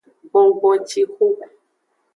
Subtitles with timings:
[0.29, 1.25] Gbongboncixo.